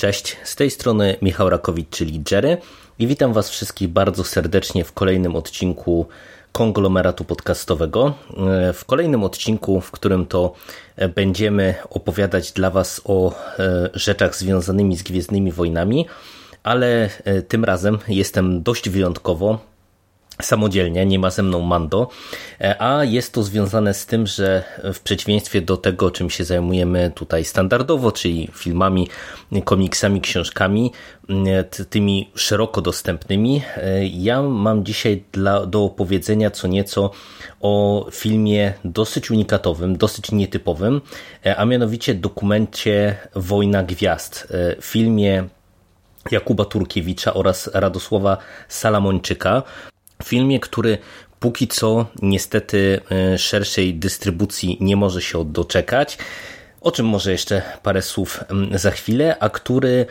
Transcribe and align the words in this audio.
Cześć, 0.00 0.36
z 0.44 0.56
tej 0.56 0.70
strony 0.70 1.16
Michał 1.22 1.50
Rakowicz, 1.50 1.88
czyli 1.90 2.22
Jerry 2.30 2.56
i 2.98 3.06
witam 3.06 3.32
Was 3.32 3.50
wszystkich 3.50 3.88
bardzo 3.88 4.24
serdecznie 4.24 4.84
w 4.84 4.92
kolejnym 4.92 5.36
odcinku 5.36 6.06
konglomeratu 6.52 7.24
podcastowego. 7.24 8.14
W 8.74 8.84
kolejnym 8.84 9.24
odcinku, 9.24 9.80
w 9.80 9.90
którym 9.90 10.26
to 10.26 10.54
będziemy 11.14 11.74
opowiadać 11.90 12.52
dla 12.52 12.70
Was 12.70 13.00
o 13.04 13.34
e, 13.58 13.90
rzeczach 13.94 14.36
związanymi 14.36 14.96
z 14.96 15.02
Gwiezdnymi 15.02 15.52
Wojnami, 15.52 16.06
ale 16.62 17.10
e, 17.24 17.42
tym 17.42 17.64
razem 17.64 17.98
jestem 18.08 18.62
dość 18.62 18.88
wyjątkowo, 18.88 19.58
samodzielnie, 20.42 21.06
nie 21.06 21.18
ma 21.18 21.30
ze 21.30 21.42
mną 21.42 21.60
Mando, 21.60 22.08
e, 22.60 22.82
a 22.82 23.04
jest 23.04 23.32
to 23.32 23.42
związane 23.42 23.94
z 23.94 24.06
tym, 24.06 24.26
że 24.26 24.64
w 24.94 25.00
przeciwieństwie 25.00 25.62
do 25.62 25.76
tego, 25.76 26.10
czym 26.10 26.30
się 26.30 26.44
zajmujemy 26.44 27.12
tutaj 27.14 27.44
standardowo, 27.44 28.12
czyli 28.12 28.50
filmami, 28.54 29.08
komiksami, 29.64 30.20
książkami, 30.20 30.92
tymi 31.90 32.30
szeroko 32.34 32.80
dostępnymi, 32.80 33.62
e, 33.76 34.06
ja 34.06 34.42
mam 34.42 34.84
dzisiaj 34.84 35.24
dla, 35.32 35.66
do 35.66 35.84
opowiedzenia 35.84 36.50
co 36.50 36.68
nieco 36.68 37.10
o 37.60 38.06
filmie 38.12 38.74
dosyć 38.84 39.30
unikatowym, 39.30 39.96
dosyć 39.96 40.32
nietypowym, 40.32 41.00
e, 41.46 41.56
a 41.56 41.64
mianowicie 41.64 42.14
dokumencie 42.14 43.16
Wojna 43.34 43.82
Gwiazd, 43.82 44.52
filmie 44.80 45.44
Jakuba 46.30 46.64
Turkiewicza 46.64 47.34
oraz 47.34 47.70
Radosława 47.74 48.36
Salamończyka, 48.68 49.62
filmie, 50.24 50.60
który 50.60 50.98
póki 51.40 51.68
co 51.68 52.06
niestety 52.22 53.00
e, 53.10 53.38
szerszej 53.38 53.94
dystrybucji 53.94 54.78
nie 54.80 54.96
może 54.96 55.22
się 55.22 55.44
doczekać, 55.44 56.18
o 56.80 56.90
czym 56.90 57.06
może 57.06 57.32
jeszcze 57.32 57.62
parę 57.82 58.02
słów 58.02 58.44
za 58.74 58.90
chwilę, 58.90 59.36
a 59.40 59.50
który 59.50 60.06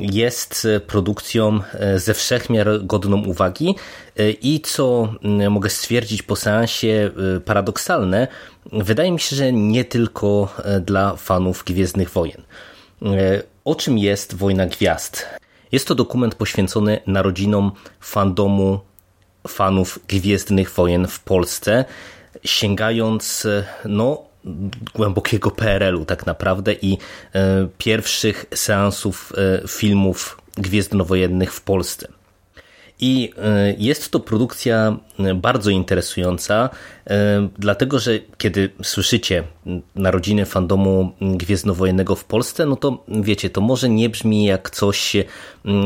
jest 0.00 0.68
produkcją 0.86 1.60
e, 1.74 1.98
ze 1.98 2.14
wszechmiar 2.14 2.68
godną 2.82 3.24
uwagi 3.24 3.74
e, 4.16 4.30
i 4.30 4.60
co 4.60 5.14
mogę 5.50 5.70
stwierdzić 5.70 6.22
po 6.22 6.36
seansie 6.36 7.10
paradoksalne, 7.44 8.28
wydaje 8.72 9.12
mi 9.12 9.20
się, 9.20 9.36
że 9.36 9.52
nie 9.52 9.84
tylko 9.84 10.54
dla 10.80 11.16
fanów 11.16 11.64
Gwiezdnych 11.64 12.10
Wojen. 12.10 12.42
O 13.64 13.74
czym 13.74 13.98
jest 13.98 14.34
Wojna 14.34 14.66
Gwiazd? 14.66 15.26
Jest 15.72 15.88
to 15.88 15.94
dokument 15.94 16.34
poświęcony 16.34 17.00
narodzinom 17.06 17.72
fandomu 18.00 18.80
fanów 19.48 19.98
Gwiezdnych 20.08 20.70
Wojen 20.70 21.06
w 21.06 21.20
Polsce, 21.20 21.84
sięgając 22.44 23.46
no, 23.84 24.22
głębokiego 24.94 25.50
PRL-u 25.50 26.04
tak 26.04 26.26
naprawdę 26.26 26.72
i 26.72 26.98
e, 27.34 27.68
pierwszych 27.78 28.44
seansów 28.54 29.32
e, 29.36 29.68
filmów 29.68 30.38
gwiezdnowojennych 30.56 31.54
w 31.54 31.60
Polsce. 31.60 32.08
I 33.04 33.32
e, 33.38 33.74
jest 33.78 34.10
to 34.10 34.20
produkcja 34.20 34.96
bardzo 35.34 35.70
interesująca, 35.70 36.70
dlatego 37.58 37.98
że 37.98 38.18
kiedy 38.38 38.70
słyszycie 38.82 39.42
narodziny 39.94 40.46
fandomu 40.46 41.12
Gwiezdnowojennego 41.20 42.16
w 42.16 42.24
Polsce, 42.24 42.66
no 42.66 42.76
to 42.76 43.04
wiecie, 43.08 43.50
to 43.50 43.60
może 43.60 43.88
nie 43.88 44.08
brzmi 44.08 44.44
jak 44.44 44.70
coś 44.70 45.16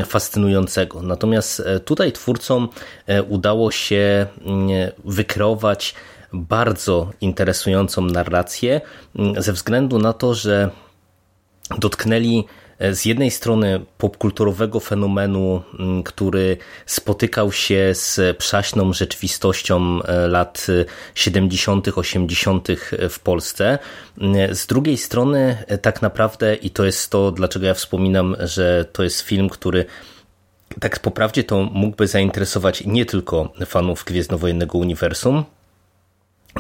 fascynującego. 0.06 1.03
Natomiast 1.03 1.60
e, 1.60 1.81
tutaj 1.81 2.12
twórcom 2.12 2.69
e, 3.06 3.22
udało 3.22 3.71
się 3.71 4.26
wykreować 5.05 5.94
bardzo 6.32 7.10
interesującą 7.21 8.03
narrację 8.03 8.81
ze 9.38 9.53
względu 9.53 9.99
na 9.99 10.12
to, 10.12 10.34
że 10.34 10.71
dotknęli 11.78 12.44
E, 12.78 12.94
z 12.94 13.04
jednej 13.04 13.31
strony 13.31 13.81
popkulturowego 13.99 14.81
fenomenu, 14.81 15.62
mm, 15.78 16.03
który 16.03 16.56
spotykał 16.87 17.53
się 17.53 17.91
z 17.94 18.37
przaśną 18.37 18.93
rzeczywistością 18.93 20.03
e, 20.03 20.28
lat 20.28 20.66
70., 21.15 21.88
80. 21.99 22.69
w 23.10 23.19
Polsce. 23.19 23.78
Mm, 24.19 24.55
z 24.55 24.66
drugiej 24.66 24.97
strony, 24.97 25.65
e, 25.66 25.78
tak 25.78 26.03
naprawdę, 26.03 26.55
i 26.55 26.71
to 26.71 26.84
jest 26.84 27.10
to, 27.10 27.32
dlaczego 27.32 27.66
ja 27.66 27.75
wspominam, 27.75 28.37
że 28.41 28.84
to 28.93 29.03
jest 29.03 29.21
film, 29.21 29.49
który 29.49 29.84
tak 30.81 30.99
po 30.99 31.10
prawdzie 31.10 31.44
to 31.44 31.62
mógłby 31.62 32.06
zainteresować 32.06 32.84
nie 32.87 33.06
tylko 33.06 33.53
fanów 33.66 34.05
Gwiezdnowojennego 34.05 34.78
Uniwersum, 34.78 35.44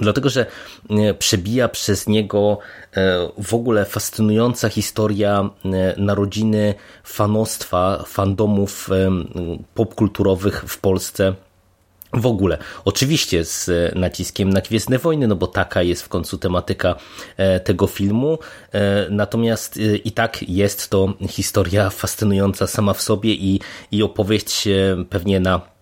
Dlatego, 0.00 0.28
że 0.28 0.46
e, 0.90 1.14
przebija 1.14 1.68
przez 1.68 2.06
niego 2.06 2.58
e, 2.96 3.28
w 3.38 3.54
ogóle 3.54 3.84
fascynująca 3.84 4.68
historia 4.68 5.50
e, 5.64 5.94
narodziny 6.00 6.74
fanostwa, 7.04 8.04
fandomów 8.06 8.88
popkulturowych 9.74 10.64
w 10.68 10.78
Polsce. 10.78 11.34
W 12.12 12.26
ogóle, 12.26 12.58
oczywiście 12.84 13.44
z 13.44 13.70
naciskiem 13.94 14.50
na 14.50 14.60
Gwiezdne 14.60 14.98
Wojny, 14.98 15.28
no 15.28 15.36
bo 15.36 15.46
taka 15.46 15.82
jest 15.82 16.02
w 16.02 16.08
końcu 16.08 16.38
tematyka 16.38 16.94
tego 17.64 17.86
filmu. 17.86 18.38
Natomiast 19.10 19.78
i 20.04 20.12
tak 20.12 20.48
jest 20.48 20.90
to 20.90 21.14
historia 21.28 21.90
fascynująca 21.90 22.66
sama 22.66 22.94
w 22.94 23.02
sobie 23.02 23.30
i, 23.30 23.60
i 23.92 24.02
opowieść 24.02 24.68
pewnie 25.10 25.40
na 25.40 25.75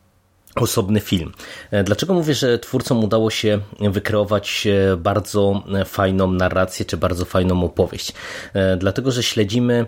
osobny 0.57 1.01
film. 1.01 1.33
E, 1.71 1.85
dlaczego 1.85 2.15
mówię, 2.15 2.35
że 2.35 2.59
twórcom 2.59 3.05
udało 3.05 3.31
się 3.31 3.61
wykreować 3.81 4.67
e, 4.67 4.97
bardzo 4.97 5.63
fajną 5.87 6.33
narrację, 6.33 6.85
czy 6.85 6.97
bardzo 6.97 7.25
fajną 7.25 7.65
opowieść? 7.65 8.13
E, 8.55 8.77
dlatego, 8.77 9.11
że 9.11 9.23
śledzimy 9.23 9.87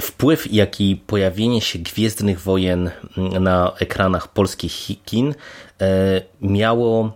wpływ, 0.00 0.52
jaki 0.52 0.96
pojawienie 1.06 1.60
się 1.60 1.78
Gwiezdnych 1.78 2.40
Wojen 2.40 2.90
na 3.40 3.72
ekranach 3.78 4.28
polskich 4.28 5.04
kin 5.04 5.34
miało 6.40 7.12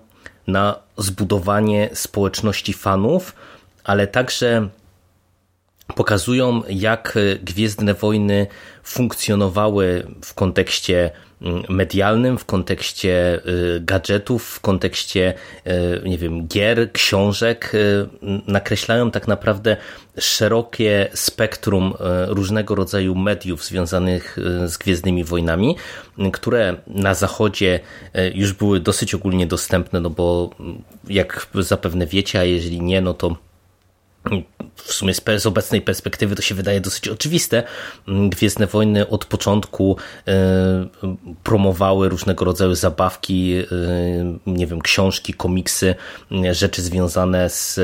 na 0.47 0.79
zbudowanie 0.97 1.91
społeczności 1.93 2.73
fanów, 2.73 3.35
ale 3.85 4.07
także 4.07 4.69
pokazują, 5.95 6.63
jak 6.69 7.19
Gwiezdne 7.43 7.95
Wojny 7.95 8.47
funkcjonowały 8.83 10.07
w 10.25 10.35
kontekście 10.35 11.11
medialnym, 11.69 12.39
w 12.39 12.45
kontekście 12.45 13.41
y, 13.77 13.81
gadżetów, 13.81 14.45
w 14.45 14.61
kontekście, 14.61 15.35
y, 15.67 16.09
nie 16.09 16.19
wiem, 16.19 16.47
gier, 16.47 16.93
książek, 16.93 17.75
y, 17.75 18.09
nakreślają 18.47 19.11
tak 19.11 19.29
naprawdę 19.29 19.77
szerokie 20.19 21.09
spektrum 21.15 21.95
różnego 22.29 22.75
rodzaju 22.75 23.15
mediów 23.15 23.65
związanych 23.65 24.39
z 24.67 24.79
Gwiezdnymi 24.79 25.25
Wojnami, 25.25 25.77
które 26.33 26.77
na 26.87 27.15
zachodzie 27.15 27.81
już 28.35 28.53
były 28.53 28.81
dosyć 28.81 29.15
ogólnie 29.15 29.47
dostępne, 29.47 30.01
no 30.01 30.11
bo 30.11 30.51
jak 31.09 31.47
zapewne 31.55 32.07
wiecie, 32.07 32.41
a 32.41 32.45
jeżeli 32.45 32.81
nie, 32.81 33.01
no 33.01 33.15
to 33.15 33.37
w 34.77 34.93
sumie 34.93 35.15
z 35.39 35.47
obecnej 35.47 35.83
perspektywy 35.83 36.37
to 36.37 36.43
się 36.43 36.55
wydaje 36.55 36.81
dosyć 36.81 37.09
oczywiste. 37.09 37.63
Mm, 38.09 38.31
Gwiezdne 38.31 38.67
Wojny 38.67 39.09
od 39.09 39.25
początku 39.25 39.97
e, 40.29 40.33
promowały 41.43 42.09
różnego 42.09 42.45
rodzaju 42.45 42.75
zabawki, 42.75 43.55
e, 43.55 43.65
nie 44.47 44.67
wiem, 44.67 44.81
książki, 44.81 45.35
komiksy, 45.35 45.95
rzeczy 46.53 46.83
związane 46.83 47.51
z 47.51 47.79
e, 47.79 47.83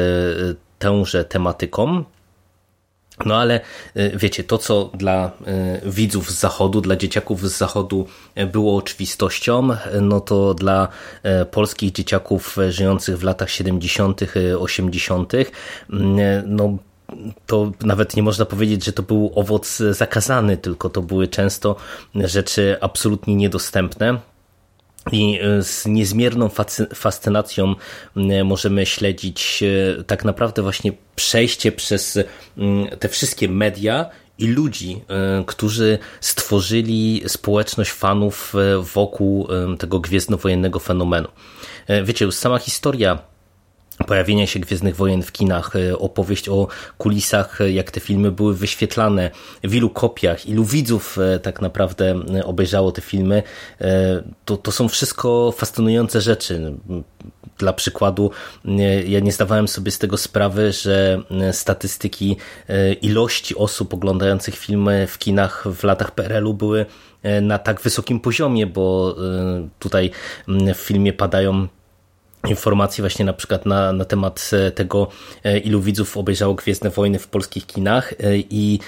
tęże 0.78 1.24
tematyką. 1.24 2.04
No 3.26 3.36
ale 3.36 3.60
y, 3.96 4.12
wiecie, 4.14 4.44
to 4.44 4.58
co 4.58 4.90
dla 4.94 5.30
y, 5.86 5.90
widzów 5.90 6.30
z 6.30 6.40
zachodu, 6.40 6.80
dla 6.80 6.96
dzieciaków 6.96 7.50
z 7.50 7.58
zachodu 7.58 8.06
y, 8.38 8.46
było 8.46 8.76
oczywistością, 8.76 9.68
no 10.00 10.20
to 10.20 10.54
dla 10.54 10.88
polskich 11.50 11.92
dzieciaków 11.92 12.56
żyjących 12.68 13.18
w 13.18 13.22
latach 13.22 13.50
70., 13.50 14.20
80., 14.58 15.32
no 16.46 16.76
to 17.46 17.72
nawet 17.80 18.16
nie 18.16 18.22
można 18.22 18.44
powiedzieć, 18.44 18.84
że 18.84 18.92
to 18.92 19.02
był 19.02 19.32
owoc 19.34 19.82
zakazany, 19.90 20.56
tylko 20.56 20.90
to 20.90 21.02
były 21.02 21.28
często 21.28 21.76
rzeczy 22.14 22.76
absolutnie 22.80 23.34
niedostępne 23.34 24.18
I 25.12 25.38
z 25.60 25.86
niezmierną 25.86 26.50
fascynacją 26.94 27.74
możemy 28.44 28.86
śledzić 28.86 29.64
tak 30.06 30.24
naprawdę 30.24 30.62
właśnie 30.62 30.92
przejście 31.16 31.72
przez 31.72 32.18
te 32.98 33.08
wszystkie 33.08 33.48
media 33.48 34.10
i 34.38 34.46
ludzi, 34.46 35.00
którzy 35.46 35.98
stworzyli 36.20 37.22
społeczność 37.26 37.90
fanów 37.90 38.54
wokół 38.94 39.48
tego 39.78 40.00
gwiezdnowojennego 40.00 40.78
fenomenu. 40.78 41.28
Wiecie, 42.04 42.24
już 42.24 42.34
sama 42.34 42.58
historia 42.58 43.18
pojawienia 44.06 44.46
się 44.46 44.60
Gwiezdnych 44.60 44.96
Wojen 44.96 45.22
w 45.22 45.32
kinach, 45.32 45.76
e, 45.76 45.98
opowieść 45.98 46.48
o 46.48 46.68
kulisach, 46.98 47.60
e, 47.60 47.70
jak 47.70 47.90
te 47.90 48.00
filmy 48.00 48.30
były 48.30 48.54
wyświetlane, 48.54 49.30
w 49.64 49.74
ilu 49.74 49.90
kopiach, 49.90 50.46
ilu 50.46 50.64
widzów 50.64 51.18
e, 51.18 51.38
tak 51.38 51.60
naprawdę 51.60 52.14
obejrzało 52.44 52.92
te 52.92 53.00
filmy, 53.00 53.42
to, 54.44 54.56
to 54.56 54.72
są 54.72 54.88
wszystko 54.88 55.52
fascynujące 55.52 56.20
rzeczy. 56.20 56.72
Dla 57.58 57.72
przykładu, 57.72 58.30
ja 59.06 59.20
nie 59.20 59.32
zdawałem 59.32 59.68
sobie 59.68 59.90
z 59.90 59.98
tego 59.98 60.16
sprawy, 60.16 60.72
że 60.72 61.22
statystyki 61.52 62.36
ilości 63.02 63.56
osób 63.56 63.94
oglądających 63.94 64.56
filmy 64.56 65.06
w 65.06 65.18
kinach 65.18 65.64
w 65.74 65.84
latach 65.84 66.10
PRL-u 66.10 66.54
były 66.54 66.86
na 67.42 67.58
tak 67.58 67.80
wysokim 67.80 68.20
poziomie, 68.20 68.66
bo 68.66 69.16
tutaj 69.78 70.10
w 70.74 70.78
filmie 70.78 71.12
padają 71.12 71.68
informacje 72.50 73.02
właśnie 73.02 73.24
na 73.24 73.32
przykład 73.32 73.66
na, 73.66 73.92
na 73.92 74.04
temat 74.04 74.50
e, 74.52 74.70
tego, 74.70 75.08
e, 75.44 75.58
ilu 75.58 75.80
widzów 75.80 76.16
obejrzało 76.16 76.54
Gwiezdne 76.54 76.90
Wojny 76.90 77.18
w 77.18 77.28
polskich 77.28 77.66
kinach 77.66 78.12
e, 78.12 78.16
i 78.50 78.78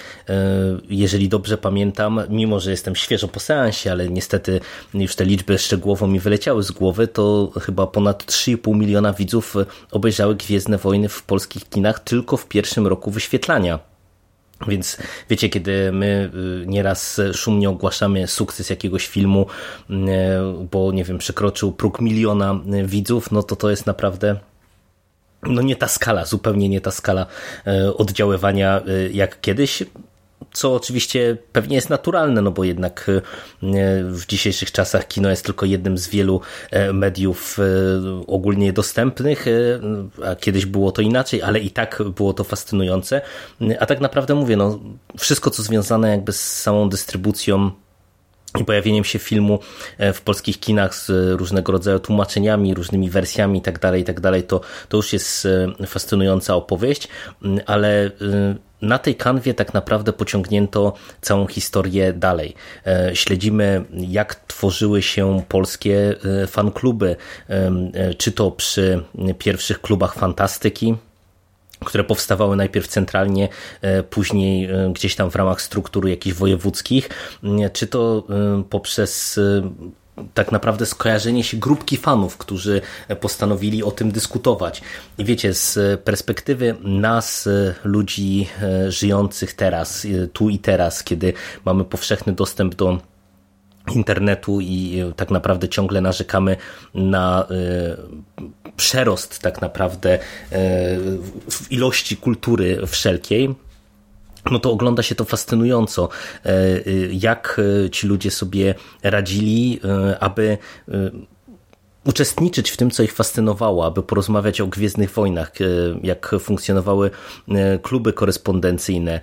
jeżeli 0.90 1.28
dobrze 1.28 1.58
pamiętam, 1.58 2.20
mimo 2.28 2.60
że 2.60 2.70
jestem 2.70 2.96
świeżo 2.96 3.28
po 3.28 3.40
seansie, 3.40 3.92
ale 3.92 4.08
niestety 4.08 4.60
już 4.94 5.14
te 5.14 5.24
liczby 5.24 5.58
szczegółowo 5.58 6.06
mi 6.06 6.20
wyleciały 6.20 6.62
z 6.62 6.70
głowy, 6.70 7.08
to 7.08 7.52
chyba 7.60 7.86
ponad 7.86 8.24
3,5 8.24 8.76
miliona 8.76 9.12
widzów 9.12 9.54
obejrzały 9.90 10.34
Gwiezdne 10.34 10.78
Wojny 10.78 11.08
w 11.08 11.22
polskich 11.22 11.68
kinach 11.68 12.00
tylko 12.00 12.36
w 12.36 12.48
pierwszym 12.48 12.86
roku 12.86 13.10
wyświetlania. 13.10 13.89
Więc 14.68 14.96
wiecie, 15.30 15.48
kiedy 15.48 15.92
my 15.92 16.30
y, 16.62 16.66
nieraz 16.66 17.20
szumnie 17.34 17.70
ogłaszamy 17.70 18.26
sukces 18.26 18.70
jakiegoś 18.70 19.06
filmu, 19.06 19.46
y, 19.90 19.94
bo 20.70 20.92
nie 20.92 21.04
wiem, 21.04 21.18
przekroczył 21.18 21.72
próg 21.72 22.00
miliona 22.00 22.60
y, 22.74 22.86
widzów, 22.86 23.30
no 23.30 23.42
to 23.42 23.56
to 23.56 23.70
jest 23.70 23.86
naprawdę 23.86 24.36
no 25.42 25.62
nie 25.62 25.76
ta 25.76 25.88
skala, 25.88 26.24
zupełnie 26.24 26.68
nie 26.68 26.80
ta 26.80 26.90
skala 26.90 27.26
oddziaływania 27.96 28.80
jak 29.12 29.40
kiedyś 29.40 29.82
co 30.52 30.74
oczywiście 30.74 31.36
pewnie 31.52 31.76
jest 31.76 31.90
naturalne, 31.90 32.42
no 32.42 32.50
bo 32.50 32.64
jednak 32.64 33.06
e, 33.08 33.20
w 34.04 34.26
dzisiejszych 34.28 34.72
czasach 34.72 35.08
kino 35.08 35.30
jest 35.30 35.44
tylko 35.44 35.66
jednym 35.66 35.98
z 35.98 36.08
wielu 36.08 36.40
e, 36.70 36.92
mediów 36.92 37.58
e, 37.58 37.62
ogólnie 38.26 38.72
dostępnych, 38.72 39.46
a 40.26 40.36
kiedyś 40.36 40.66
było 40.66 40.92
to 40.92 41.02
inaczej, 41.02 41.42
ale 41.42 41.60
i 41.60 41.70
tak 41.70 42.02
było 42.16 42.32
to 42.32 42.44
fascynujące. 42.44 43.20
A 43.80 43.86
tak 43.86 44.00
naprawdę 44.00 44.34
mówię, 44.34 44.56
no, 44.56 44.78
wszystko 45.18 45.50
co 45.50 45.62
związane 45.62 46.10
jakby 46.10 46.32
z 46.32 46.40
samą 46.40 46.88
dystrybucją 46.88 47.70
i 48.60 48.64
pojawieniem 48.64 49.04
się 49.04 49.18
filmu 49.18 49.58
w 50.14 50.20
polskich 50.20 50.60
kinach 50.60 50.94
z 50.94 51.10
różnego 51.40 51.72
rodzaju 51.72 51.98
tłumaczeniami, 51.98 52.74
różnymi 52.74 53.10
wersjami 53.10 53.58
itd., 53.58 53.78
tak 53.78 53.98
itd., 53.98 54.32
tak 54.32 54.46
to, 54.46 54.60
to 54.88 54.96
już 54.96 55.12
jest 55.12 55.48
fascynująca 55.86 56.54
opowieść, 56.54 57.08
ale 57.66 58.10
na 58.82 58.98
tej 58.98 59.14
kanwie 59.14 59.54
tak 59.54 59.74
naprawdę 59.74 60.12
pociągnięto 60.12 60.92
całą 61.20 61.46
historię 61.46 62.12
dalej. 62.12 62.54
E, 62.86 63.10
śledzimy, 63.16 63.84
jak 63.92 64.34
tworzyły 64.34 65.02
się 65.02 65.42
polskie 65.48 66.14
e, 66.42 66.46
fankluby, 66.46 67.16
e, 67.48 68.14
czy 68.14 68.32
to 68.32 68.50
przy 68.50 69.04
pierwszych 69.38 69.80
klubach 69.80 70.14
fantastyki, 70.14 70.94
które 71.84 72.04
powstawały 72.04 72.56
najpierw 72.56 72.88
centralnie, 72.88 73.48
później 74.10 74.68
gdzieś 74.92 75.16
tam 75.16 75.30
w 75.30 75.36
ramach 75.36 75.62
struktur 75.62 76.08
jakichś 76.08 76.36
wojewódzkich, 76.36 77.08
czy 77.72 77.86
to 77.86 78.26
poprzez 78.70 79.40
tak 80.34 80.52
naprawdę 80.52 80.86
skojarzenie 80.86 81.44
się 81.44 81.56
grupki 81.56 81.96
fanów, 81.96 82.36
którzy 82.36 82.80
postanowili 83.20 83.82
o 83.82 83.90
tym 83.90 84.12
dyskutować. 84.12 84.82
I 85.18 85.24
wiecie, 85.24 85.54
z 85.54 86.00
perspektywy 86.00 86.76
nas, 86.82 87.48
ludzi 87.84 88.46
e, 88.62 88.92
żyjących 88.92 89.54
teraz, 89.54 90.04
e, 90.04 90.26
tu 90.26 90.48
i 90.48 90.58
teraz, 90.58 91.04
kiedy 91.04 91.32
mamy 91.64 91.84
powszechny 91.84 92.32
dostęp 92.32 92.74
do 92.74 92.98
internetu 93.94 94.60
i 94.60 95.00
e, 95.00 95.12
tak 95.12 95.30
naprawdę 95.30 95.68
ciągle 95.68 96.00
narzekamy 96.00 96.56
na 96.94 97.46
przerost 98.76 99.38
tak 99.38 99.60
naprawdę 99.60 100.18
w 101.50 101.72
ilości 101.72 102.16
kultury 102.16 102.86
wszelkiej, 102.86 103.54
no 104.50 104.58
to 104.58 104.72
ogląda 104.72 105.02
się 105.02 105.14
to 105.14 105.24
fascynująco, 105.24 106.08
e, 106.44 106.48
e, 106.48 106.80
jak 107.12 107.60
e, 107.86 107.90
ci 107.90 108.06
ludzie 108.06 108.30
sobie 108.30 108.74
radzili, 109.02 109.80
aby 110.20 110.58
uczestniczyć 112.04 112.70
w 112.70 112.76
tym, 112.76 112.90
co 112.90 113.02
ich 113.02 113.12
fascynowało, 113.12 113.86
aby 113.86 114.02
porozmawiać 114.02 114.60
o 114.60 114.66
Gwiezdnych 114.66 115.10
Wojnach, 115.10 115.52
jak 116.02 116.36
funkcjonowały 116.40 117.10
kluby 117.82 118.12
korespondencyjne, 118.12 119.20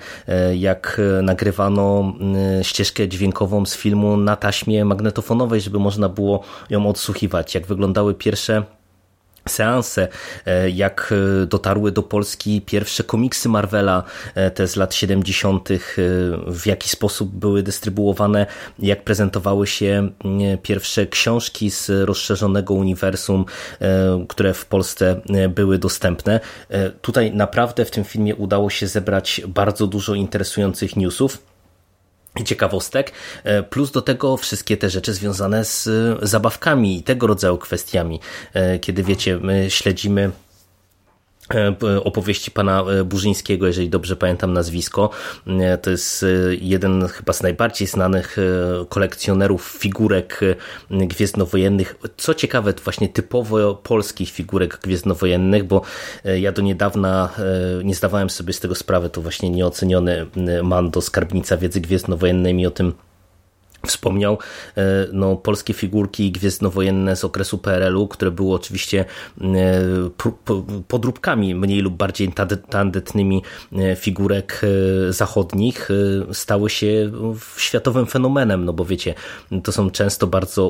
jak 0.56 1.02
nagrywano 1.24 2.14
ścieżkę 2.62 3.08
dźwiękową 3.08 3.66
z 3.66 3.76
filmu 3.76 4.18
na 4.18 4.36
taśmie 4.36 4.86
magnetofonowej, 4.86 5.62
żeby 5.62 5.80
można 5.80 6.10
było 6.10 6.44
ją 6.70 6.88
odsłuchiwać, 6.90 7.56
jak 7.56 7.68
wyglądały 7.68 8.14
pierwsze 8.14 8.64
seanse, 9.48 10.08
e, 10.46 10.70
jak 10.70 11.14
e, 11.44 11.46
dotarły 11.46 11.92
do 11.92 12.04
Polski 12.04 12.62
pierwsze 12.62 13.04
komiksy 13.04 13.50
Marvela, 13.50 14.04
e, 14.36 14.52
te 14.52 14.68
z 14.68 14.76
lat 14.76 14.94
70., 14.94 15.70
w 16.48 16.66
jaki 16.66 16.90
sposób 16.90 17.30
były 17.30 17.64
dystrybuowane, 17.64 18.46
jak 18.80 19.04
prezentowały 19.04 19.68
się 19.68 20.10
pierwsze 20.64 21.08
książki 21.08 21.72
z 21.72 21.90
rozszerzonego 21.90 22.74
uniwersum, 22.74 23.46
które 24.28 24.54
w 24.54 24.66
Polsce 24.66 25.22
były 25.50 25.78
dostępne. 25.78 26.40
Tutaj 27.02 27.32
naprawdę 27.32 27.86
w 27.86 27.92
tym 27.92 28.04
filmie 28.04 28.36
udało 28.36 28.70
się 28.70 28.88
zebrać 28.88 29.42
bardzo 29.48 29.88
dużo 29.88 30.16
interesujących 30.16 30.96
newsów 30.96 31.47
ciekawostek, 32.44 33.12
e, 33.44 33.64
plus 33.64 33.92
do 33.92 34.02
tego 34.02 34.38
wszystkie 34.38 34.78
te 34.78 34.90
rzeczy 34.90 35.14
związane 35.14 35.66
z 35.66 35.88
e, 35.88 36.28
zabawkami 36.28 36.98
i 36.98 37.04
tego 37.04 37.28
rodzaju 37.28 37.58
kwestiami. 37.58 38.20
E, 38.54 38.80
kiedy 38.80 39.04
wiecie, 39.04 39.38
my 39.38 39.66
śledzimy 39.70 40.32
opowieści 42.04 42.52
pana 42.52 42.82
e, 42.82 43.04
Burzyńskiego, 43.04 43.68
jeżeli 43.68 43.90
dobrze 43.90 44.16
pamiętam 44.16 44.54
nazwisko. 44.54 45.10
E, 45.48 45.78
to 45.78 45.90
jest 45.90 46.26
jeden 46.62 47.08
chyba 47.08 47.34
z 47.34 47.44
najbardziej 47.44 47.88
znanych 47.88 48.38
kolekcjonerów 48.90 49.78
figurek 49.80 50.40
gwiezdnowojennych. 50.90 51.96
Co 52.18 52.34
ciekawe, 52.34 52.74
właśnie 52.84 53.10
typowo 53.10 53.76
polskich 53.76 54.32
figurek 54.32 54.80
gwiezdnowojennych, 54.84 55.64
bo 55.64 55.82
ja 56.40 56.52
do 56.52 56.62
niedawna 56.62 57.30
nie 57.84 57.96
zdawałem 57.96 58.30
sobie 58.30 58.54
z 58.54 58.60
tego 58.60 58.76
sprawy, 58.76 59.10
to 59.10 59.22
właśnie 59.22 59.50
nieoceniony 59.50 60.26
Mando, 60.64 61.02
skarbnica 61.02 61.58
wiedzy 61.58 61.82
gwiezdnowojennej 61.82 62.54
mi 62.54 62.68
o 62.68 62.72
tym 62.72 62.94
wspomniał, 63.88 64.38
e, 64.78 65.08
no, 65.14 65.36
polskie 65.36 65.74
figurki 65.74 66.32
gwiezdnowojenne 66.32 67.16
z 67.16 67.24
okresu 67.24 67.58
PRL-u, 67.58 68.08
które 68.08 68.32
były 68.32 68.56
oczywiście 68.56 69.06
e, 69.42 69.46
podróbkami 70.88 71.56
mniej 71.56 71.80
lub 71.80 71.94
bardziej 71.94 72.34
tandetnymi 72.70 73.44
e, 73.74 73.96
figurek 73.96 74.62
zachodnich, 75.10 75.90
stały 76.34 76.70
się 76.70 77.12
światowym 77.58 78.06
fenomenem, 78.06 78.66
no 78.66 78.74
bo 78.74 78.86
wiecie, 78.86 79.14
to 79.64 79.72
są 79.72 79.90
często 79.90 80.28
bardzo 80.28 80.68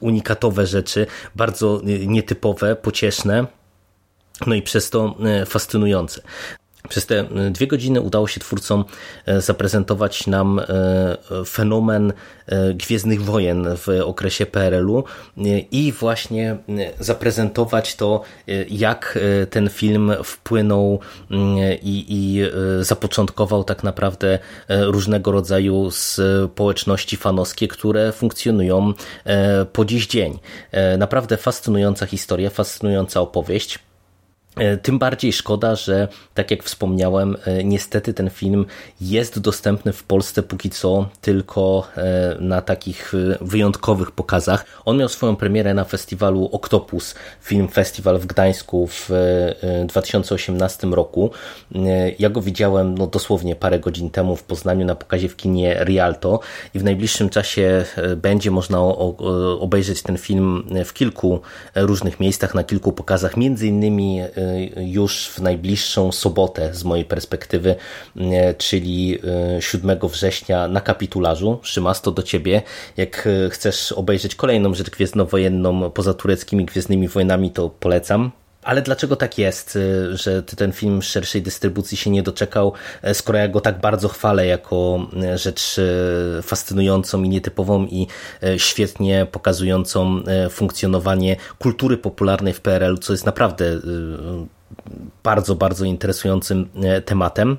unikatowe 0.00 0.66
rzeczy, 0.66 1.06
bardzo 1.36 1.80
nietypowe, 2.06 2.76
pocieszne, 2.76 3.46
no 4.46 4.54
i 4.54 4.62
przez 4.62 4.90
to 4.90 5.14
fascynujące. 5.46 6.22
Przez 6.88 7.06
te 7.06 7.20
e, 7.20 7.50
dwie 7.50 7.66
godziny 7.66 8.00
udało 8.00 8.28
się 8.28 8.40
twórcom 8.40 8.84
e, 9.26 9.40
zaprezentować 9.40 10.26
nam 10.26 10.58
e, 10.58 10.64
fenomen 11.46 12.12
Gwiezdnych 12.74 13.22
Wojen 13.22 13.68
w 13.76 13.88
okresie 14.04 14.46
PRL-u 14.46 15.04
i 15.70 15.92
właśnie 15.92 16.56
zaprezentować 17.00 17.96
to, 17.96 18.22
jak 18.70 19.18
ten 19.50 19.70
film 19.70 20.12
wpłynął 20.24 21.00
i, 21.82 22.04
i 22.08 22.42
zapoczątkował 22.80 23.64
tak 23.64 23.84
naprawdę 23.84 24.38
różnego 24.68 25.32
rodzaju 25.32 25.90
społeczności 25.90 27.16
fanowskie, 27.16 27.68
które 27.68 28.12
funkcjonują 28.12 28.92
po 29.72 29.84
dziś 29.84 30.06
dzień. 30.06 30.38
Naprawdę 30.98 31.36
fascynująca 31.36 32.06
historia, 32.06 32.50
fascynująca 32.50 33.20
opowieść. 33.20 33.78
E, 34.56 34.76
tym 34.76 34.98
bardziej 34.98 35.32
szkoda, 35.32 35.76
że 35.76 36.08
tak 36.34 36.50
jak 36.50 36.62
wspomniałem, 36.62 37.36
e, 37.44 37.64
niestety 37.64 38.14
ten 38.14 38.30
film 38.30 38.66
jest 39.00 39.38
dostępny 39.38 39.92
w 39.92 40.04
Polsce 40.04 40.42
póki 40.42 40.70
co 40.70 41.08
tylko 41.20 41.88
e, 41.96 42.36
na 42.40 42.62
takich 42.62 43.12
wyjątkowych 43.40 44.10
pokazach. 44.10 44.64
On 44.84 44.96
miał 44.96 45.08
swoją 45.08 45.36
premierę 45.36 45.74
na 45.74 45.84
festiwalu 45.84 46.48
Octopus 46.52 47.14
Film 47.40 47.68
Festival 47.68 48.18
w 48.18 48.26
Gdańsku 48.26 48.86
w 48.86 49.10
2018 49.86 50.86
roku. 50.86 51.30
Ja 52.18 52.30
go 52.30 52.40
widziałem 52.40 52.98
no, 52.98 53.06
dosłownie 53.06 53.56
parę 53.56 53.78
godzin 53.78 54.10
temu 54.10 54.36
w 54.36 54.42
Poznaniu 54.42 54.86
na 54.86 54.94
pokazie 54.94 55.28
w 55.28 55.36
kinie 55.36 55.84
Rialto 55.84 56.40
i 56.74 56.78
w 56.78 56.84
najbliższym 56.84 57.30
czasie 57.30 57.84
będzie 58.16 58.50
można 58.50 58.80
obejrzeć 59.60 60.02
ten 60.02 60.18
film 60.18 60.64
w 60.84 60.92
kilku 60.92 61.40
różnych 61.74 62.20
miejscach, 62.20 62.54
na 62.54 62.64
kilku 62.64 62.92
pokazach, 62.92 63.36
między 63.36 63.66
innymi 63.66 64.20
już 64.76 65.28
w 65.28 65.40
najbliższą 65.40 66.12
sobotę 66.12 66.74
z 66.74 66.84
mojej 66.84 67.04
perspektywy, 67.04 67.76
e, 68.16 68.54
czyli 68.54 69.18
7 69.60 69.90
e, 69.90 70.08
września 70.08 70.68
na 70.68 70.80
kapitularzu. 70.80 71.58
Szymas, 71.62 72.02
to 72.02 72.10
do 72.10 72.22
ciebie. 72.22 72.62
Jak 72.96 73.28
chcesz 73.50 73.92
obejrzeć 73.92 74.34
kolejną 74.34 74.74
rzecz 74.74 74.90
gwiezdnowojenną 74.90 75.90
poza 75.90 76.14
tureckimi 76.14 76.64
Gwiezdnymi 76.64 77.08
Wojnami, 77.08 77.50
to 77.50 77.70
polecam. 77.70 78.43
Ale 78.64 78.82
dlaczego 78.82 79.16
tak 79.16 79.38
jest, 79.38 79.78
że 80.12 80.42
ten 80.42 80.72
film 80.72 81.02
szerszej 81.02 81.42
dystrybucji 81.42 81.96
się 81.96 82.10
nie 82.10 82.22
doczekał, 82.22 82.72
skoro 83.12 83.38
ja 83.38 83.48
go 83.48 83.60
tak 83.60 83.80
bardzo 83.80 84.08
chwalę 84.08 84.46
jako 84.46 85.06
rzecz 85.34 85.80
fascynującą 86.42 87.22
i 87.22 87.28
nietypową 87.28 87.86
i 87.86 88.06
świetnie 88.56 89.26
pokazującą 89.32 90.22
funkcjonowanie 90.50 91.36
kultury 91.58 91.96
popularnej 91.96 92.52
w 92.52 92.60
PRL, 92.60 92.98
co 92.98 93.12
jest 93.12 93.26
naprawdę 93.26 93.80
bardzo, 95.22 95.54
bardzo 95.54 95.84
interesującym 95.84 96.68
tematem. 97.04 97.56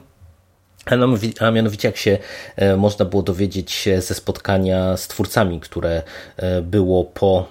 A 1.40 1.52
mianowicie, 1.52 1.88
jak 1.88 1.98
się 1.98 2.18
e, 2.56 2.78
można 2.78 3.06
było 3.06 3.24
dowiedzieć 3.24 3.90
ze 4.00 4.14
spotkania 4.14 4.98
z 4.98 5.08
twórcami, 5.08 5.60
które 5.60 6.04
e, 6.38 6.62
było 6.62 7.04
po 7.04 7.50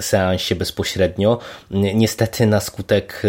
seansie 0.00 0.54
bezpośrednio, 0.54 1.38
niestety 1.70 2.46
na 2.46 2.60
skutek 2.60 3.22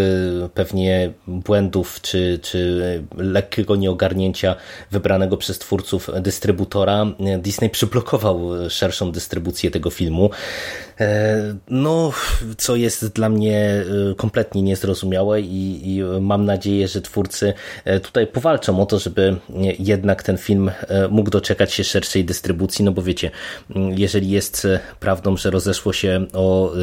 pewnie 0.54 1.12
błędów 1.28 2.02
czy, 2.02 2.40
czy 2.42 3.04
lekkiego 3.18 3.76
nieogarnięcia 3.76 4.56
wybranego 4.92 5.38
przez 5.38 5.60
twórców 5.60 6.10
dystrybutora, 6.22 7.06
Disney 7.38 7.70
przyblokował 7.70 8.70
szerszą 8.70 9.12
dystrybucję 9.12 9.72
tego 9.72 9.90
filmu. 9.90 10.30
E, 11.00 11.56
no, 11.70 12.12
co 12.58 12.76
jest 12.76 13.08
dla 13.08 13.30
mnie 13.30 13.84
e, 14.12 14.16
kompletnie 14.16 14.62
niezrozumiałe 14.62 15.42
i, 15.42 15.96
i, 15.96 16.04
mam 16.22 16.46
nadzieję, 16.46 16.88
że 16.88 17.02
twórcy 17.02 17.54
e, 17.86 18.00
tutaj 18.00 18.28
powalczą 18.28 18.82
o 18.82 18.86
to, 18.86 19.00
żeby 19.00 19.36
jednak 19.80 20.24
ten 20.24 20.38
film 20.38 20.72
mógł 21.10 21.30
doczekać 21.30 21.74
się 21.74 21.84
szerszej 21.84 22.26
dystrybucji, 22.26 22.86
no 22.86 22.92
bo 22.92 23.02
wiecie, 23.02 23.32
jeżeli 23.76 24.30
jest 24.30 24.68
prawdą, 25.00 25.38
że 25.38 25.50
rozeszło 25.50 25.94
się 25.94 26.26
o 26.34 26.74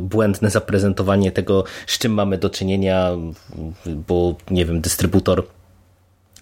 błędne 0.00 0.50
zaprezentowanie 0.50 1.32
tego, 1.32 1.64
z 1.86 1.98
czym 1.98 2.12
mamy 2.12 2.38
do 2.38 2.50
czynienia, 2.50 3.10
bo 3.86 4.34
nie 4.50 4.64
wiem, 4.64 4.80
dystrybutor 4.80 5.44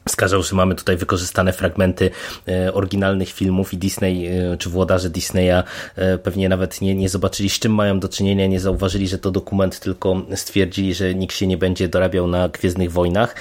wskazał, 0.08 0.42
że 0.42 0.56
mamy 0.56 0.74
tutaj 0.74 0.96
wykorzystane 0.96 1.52
fragmenty 1.52 2.10
e, 2.48 2.74
oryginalnych 2.74 3.28
filmów 3.28 3.74
i 3.74 3.78
Disney, 3.78 4.26
e, 4.26 4.56
czy 4.56 4.70
włodarze 4.70 5.10
Disneya 5.10 5.62
e, 5.96 6.18
pewnie 6.18 6.48
nawet 6.48 6.80
nie, 6.80 6.94
nie 6.94 7.08
zobaczyli, 7.08 7.50
z 7.50 7.58
czym 7.58 7.74
mają 7.74 8.00
do 8.00 8.08
czynienia, 8.08 8.46
nie 8.46 8.60
zauważyli, 8.60 9.08
że 9.08 9.18
to 9.18 9.30
dokument, 9.30 9.80
tylko 9.80 10.22
stwierdzili, 10.34 10.94
że 10.94 11.14
nikt 11.14 11.36
się 11.36 11.46
nie 11.46 11.56
będzie 11.56 11.88
dorabiał 11.88 12.26
na 12.26 12.48
Gwiezdnych 12.48 12.92
Wojnach 12.92 13.34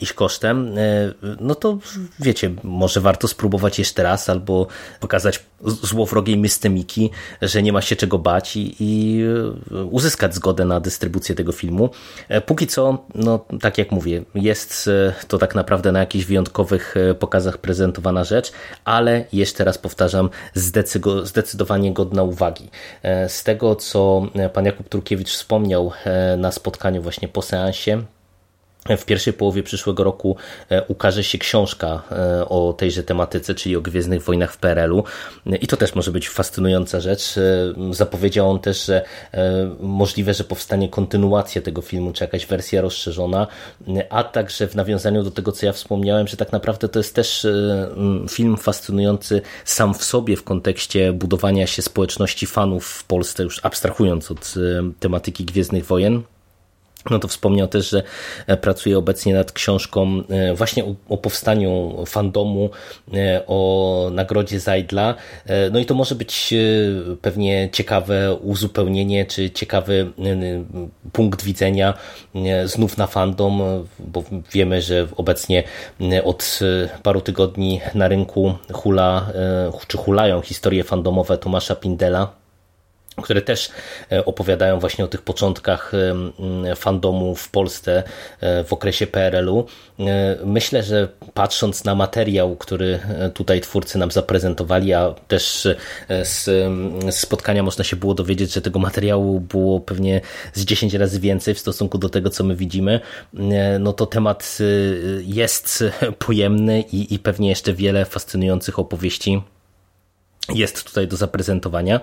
ich 0.00 0.14
kosztem, 0.14 0.74
no 1.40 1.54
to 1.54 1.78
wiecie, 2.20 2.50
może 2.62 3.00
warto 3.00 3.28
spróbować 3.28 3.78
jeszcze 3.78 4.02
raz 4.02 4.28
albo 4.28 4.66
pokazać 5.00 5.40
złowrogiej 5.82 6.36
mystemiki, 6.36 7.10
że 7.42 7.62
nie 7.62 7.72
ma 7.72 7.80
się 7.80 7.96
czego 7.96 8.18
bać 8.18 8.56
i, 8.56 8.76
i 8.80 9.24
uzyskać 9.90 10.34
zgodę 10.34 10.64
na 10.64 10.80
dystrybucję 10.80 11.34
tego 11.34 11.52
filmu. 11.52 11.90
Póki 12.46 12.66
co, 12.66 13.06
no 13.14 13.44
tak 13.60 13.78
jak 13.78 13.92
mówię, 13.92 14.22
jest 14.34 14.90
to 15.28 15.38
tak 15.38 15.54
naprawdę 15.54 15.92
na 15.92 16.00
jakichś 16.04 16.24
wyjątkowych 16.24 16.94
e, 16.96 17.14
pokazach 17.14 17.58
prezentowana 17.58 18.24
rzecz, 18.24 18.52
ale 18.84 19.24
jeszcze 19.32 19.64
raz 19.64 19.78
powtarzam, 19.78 20.30
zdecydowanie 21.24 21.92
godna 21.92 22.22
uwagi. 22.22 22.70
E, 23.02 23.28
z 23.28 23.42
tego, 23.42 23.76
co 23.76 24.22
pan 24.52 24.64
Jakub 24.64 24.88
Turkiewicz 24.88 25.30
wspomniał 25.30 25.92
e, 26.04 26.36
na 26.36 26.52
spotkaniu 26.52 27.02
właśnie 27.02 27.28
po 27.28 27.42
seansie, 27.42 28.04
w 28.88 29.04
pierwszej 29.04 29.32
połowie 29.32 29.62
przyszłego 29.62 30.04
roku 30.04 30.36
e, 30.70 30.82
ukaże 30.82 31.24
się 31.24 31.38
książka 31.38 32.02
e, 32.10 32.48
o 32.48 32.72
tejże 32.72 33.02
tematyce, 33.02 33.54
czyli 33.54 33.76
o 33.76 33.80
Gwiezdnych 33.80 34.22
Wojnach 34.22 34.52
w 34.52 34.56
PRL-u 34.56 35.04
i 35.60 35.66
to 35.66 35.76
też 35.76 35.94
może 35.94 36.10
być 36.10 36.28
fascynująca 36.28 37.00
rzecz. 37.00 37.38
E, 37.38 37.94
zapowiedział 37.94 38.50
on 38.50 38.58
też, 38.58 38.86
że 38.86 39.04
możliwe, 39.80 40.34
że 40.34 40.44
powstanie 40.44 40.88
kontynuacja 40.88 41.62
tego 41.62 41.82
filmu, 41.82 42.12
czy 42.12 42.24
jakaś 42.24 42.46
wersja 42.46 42.80
rozszerzona, 42.80 43.46
a 44.10 44.24
także 44.24 44.68
w 44.68 44.74
nawiązaniu 44.74 45.22
do 45.22 45.30
tego, 45.30 45.52
co 45.52 45.66
ja 45.66 45.72
wspomniałem, 45.72 46.26
że 46.26 46.36
tak 46.36 46.52
naprawdę 46.52 46.88
to 46.88 46.98
jest 46.98 47.14
też 47.14 47.46
film 48.30 48.56
fascynujący 48.56 49.42
sam 49.64 49.94
w 49.94 50.04
sobie 50.04 50.36
w 50.36 50.44
kontekście 50.44 51.12
budowania 51.12 51.66
się 51.66 51.82
społeczności 51.82 52.46
fanów 52.46 52.86
w 52.86 53.04
Polsce, 53.04 53.42
już 53.42 53.60
abstrahując 53.62 54.30
od 54.30 54.54
tematyki 55.00 55.44
Gwiezdnych 55.44 55.86
Wojen 55.86 56.22
no 57.10 57.18
to 57.18 57.28
wspomniał 57.28 57.68
też, 57.68 57.90
że 57.90 58.02
e, 58.46 58.56
pracuje 58.56 58.98
obecnie 58.98 59.34
nad 59.34 59.52
książką 59.52 60.22
e, 60.28 60.54
właśnie 60.54 60.84
o, 60.84 60.94
o, 61.08 61.16
powstaniu 61.16 62.04
fandomu, 62.06 62.70
e, 63.14 63.42
o 63.46 64.10
nagrodzie 64.12 64.60
Zajdla. 64.60 65.14
No 65.70 65.78
i 65.78 65.86
to 65.86 65.94
może 65.94 66.14
być 66.14 66.54
pewnie 67.22 67.68
ciekawe 67.72 68.34
uzupełnienie, 68.34 69.26
czy 69.26 69.50
ciekawy 69.50 70.12
punkt 71.12 71.42
widzenia 71.42 71.94
znów 72.64 72.96
na 72.96 73.06
fandom, 73.06 73.62
bo 73.98 74.24
wiemy, 74.52 74.82
że 74.82 75.06
obecnie 75.16 75.62
od 76.24 76.60
paru 77.02 77.20
tygodni 77.20 77.80
na 77.94 78.08
rynku 78.08 78.54
hula, 78.72 79.32
czy 79.88 79.96
hulają 79.98 80.40
historie 80.40 80.84
fandomowe 80.84 81.38
Tomasza 81.38 81.74
Pindela 81.76 82.43
które 83.22 83.42
też 83.42 83.70
e, 84.12 84.24
opowiadają 84.24 84.80
właśnie 84.80 85.04
o 85.04 85.08
tych 85.08 85.22
początkach 85.22 85.92
e, 86.64 86.76
fandomu 86.76 87.34
w 87.34 87.48
Polsce 87.48 88.02
e, 88.40 88.64
w 88.64 88.72
okresie 88.72 89.06
PRL-u. 89.06 89.66
Myślę, 90.44 90.82
że 90.82 91.08
patrząc 91.34 91.84
na 91.84 91.94
materiał, 91.94 92.56
który 92.56 93.00
tutaj 93.34 93.60
twórcy 93.60 93.98
nam 93.98 94.10
zaprezentowali, 94.10 94.92
a 94.92 95.14
też 95.28 95.68
z 96.24 96.48
spotkania 97.10 97.62
można 97.62 97.84
się 97.84 97.96
było 97.96 98.14
dowiedzieć, 98.14 98.52
że 98.52 98.60
tego 98.60 98.78
materiału 98.78 99.40
było 99.40 99.80
pewnie 99.80 100.20
z 100.54 100.64
10 100.64 100.94
razy 100.94 101.20
więcej 101.20 101.54
w 101.54 101.58
stosunku 101.58 101.98
do 101.98 102.08
tego, 102.08 102.30
co 102.30 102.44
my 102.44 102.56
widzimy, 102.56 103.00
no 103.80 103.92
to 103.92 104.06
temat 104.06 104.58
jest 105.20 105.84
pojemny 106.26 106.80
i, 106.80 107.14
i 107.14 107.18
pewnie 107.18 107.48
jeszcze 107.48 107.72
wiele 107.72 108.04
fascynujących 108.04 108.78
opowieści 108.78 109.42
jest 110.48 110.84
tutaj 110.84 111.08
do 111.08 111.16
zaprezentowania. 111.16 112.00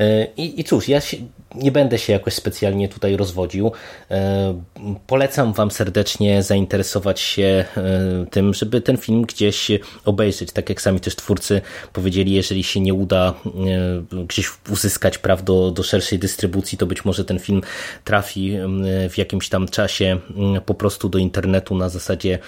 E, 0.00 0.26
I, 0.36 0.60
I 0.60 0.64
cóż, 0.64 0.88
ja 0.88 1.00
się, 1.00 1.16
nie 1.54 1.72
będę 1.72 1.98
się 1.98 2.12
jakoś 2.12 2.34
specjalnie 2.34 2.88
tutaj 2.88 3.16
rozwodził. 3.16 3.72
E, 4.10 4.60
polecam 5.06 5.52
Wam 5.52 5.70
serdecznie 5.70 6.42
zainteresować 6.42 7.20
się 7.20 7.64
e, 7.76 8.26
tym, 8.30 8.54
żeby 8.54 8.80
ten 8.80 8.96
film 8.96 9.22
gdzieś 9.22 9.70
obejrzeć. 10.04 10.52
Tak 10.52 10.68
jak 10.68 10.80
sami 10.80 11.00
też 11.00 11.16
twórcy 11.16 11.60
powiedzieli, 11.92 12.32
jeżeli 12.32 12.64
się 12.64 12.80
nie 12.80 12.94
uda 12.94 13.34
gdzieś 14.28 14.50
uzyskać 14.70 15.18
praw 15.18 15.44
do, 15.44 15.70
do 15.70 15.82
szerszej 15.82 16.18
dystrybucji, 16.18 16.78
to 16.78 16.86
być 16.86 17.04
może 17.04 17.24
ten 17.24 17.38
film 17.38 17.62
trafi 18.04 18.56
w 19.10 19.18
jakimś 19.18 19.48
tam 19.48 19.68
czasie 19.68 20.18
po 20.66 20.74
prostu 20.74 21.08
do 21.08 21.18
internetu 21.18 21.74
na 21.74 21.88
zasadzie 21.88 22.38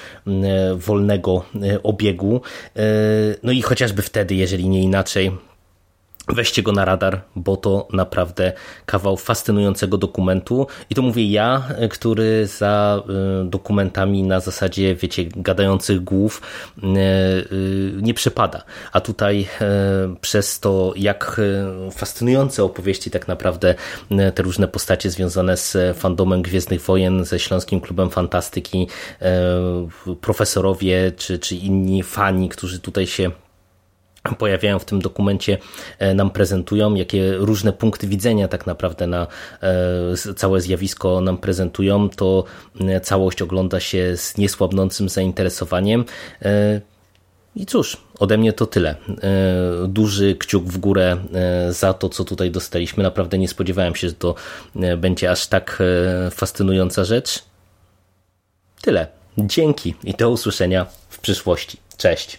wolnego 0.76 1.44
obiegu. 1.82 2.40
No 3.42 3.52
i 3.52 3.62
chociażby 3.62 4.02
wtedy, 4.02 4.34
jeżeli 4.34 4.68
nie 4.68 4.82
inaczej, 4.82 5.27
Weźcie 6.32 6.62
go 6.62 6.72
na 6.72 6.84
radar, 6.84 7.20
bo 7.36 7.56
to 7.56 7.88
naprawdę 7.92 8.52
kawał 8.86 9.16
fascynującego 9.16 9.98
dokumentu. 9.98 10.66
I 10.90 10.94
to 10.94 11.02
mówię 11.02 11.30
ja, 11.30 11.68
który 11.90 12.46
za 12.46 13.02
y, 13.42 13.44
dokumentami 13.44 14.22
na 14.22 14.40
zasadzie, 14.40 14.94
wiecie, 14.94 15.24
gadających 15.24 16.04
głów 16.04 16.42
y, 16.78 16.82
nie 18.02 18.14
przypada. 18.14 18.62
A 18.92 19.00
tutaj 19.00 19.48
przez 20.20 20.60
to, 20.60 20.92
jak 20.96 21.40
fascynujące 21.92 22.64
opowieści 22.64 23.10
tak 23.10 23.28
naprawdę 23.28 23.74
te 24.34 24.42
różne 24.42 24.68
postacie 24.68 25.10
związane 25.10 25.56
z 25.56 25.98
fandomem 25.98 26.42
Gwiezdnych 26.42 26.80
Wojen, 26.80 27.24
ze 27.24 27.38
Śląskim 27.38 27.80
Klubem 27.80 28.10
Fantastyki, 28.10 28.88
profesorowie 30.20 31.12
czy, 31.16 31.38
czy 31.38 31.56
inni 31.56 32.02
fani, 32.02 32.48
którzy 32.48 32.80
tutaj 32.80 33.06
się 33.06 33.30
pojawiają 34.34 34.78
w 34.78 34.84
tym 34.84 35.00
dokumencie, 35.00 35.58
e, 35.98 36.14
nam 36.14 36.30
prezentują, 36.30 36.94
jakie 36.94 37.32
różne 37.36 37.72
punkty 37.72 38.06
widzenia 38.06 38.48
tak 38.48 38.66
naprawdę 38.66 39.06
na 39.06 39.26
e, 40.26 40.34
całe 40.34 40.60
zjawisko 40.60 41.20
nam 41.20 41.38
prezentują, 41.38 42.08
to 42.10 42.44
e, 42.80 43.00
całość 43.00 43.42
ogląda 43.42 43.80
się 43.80 44.16
z 44.16 44.36
niesłabnącym 44.38 45.08
zainteresowaniem. 45.08 46.04
I 47.56 47.66
cóż, 47.66 47.96
ode 48.18 48.38
mnie 48.38 48.52
to 48.52 48.66
tyle. 48.66 48.94
Duży 49.88 50.34
kciuk 50.34 50.64
w 50.64 50.78
górę 50.78 51.16
za 51.70 51.94
to, 51.94 52.08
co 52.08 52.24
tutaj 52.24 52.50
dostaliśmy. 52.50 53.02
Naprawdę 53.02 53.38
nie 53.38 53.48
spodziewałem 53.48 53.94
się, 53.94 54.08
że 54.08 54.14
to 54.14 54.34
będzie 54.98 55.30
aż 55.30 55.46
tak 55.46 55.82
fascynująca 56.30 57.04
rzecz. 57.04 57.42
Tyle. 58.80 59.06
Dzięki 59.38 59.94
i 60.04 60.14
do 60.14 60.30
usłyszenia 60.30 60.86
w 61.08 61.18
przyszłości. 61.18 61.78
Cześć. 61.96 62.38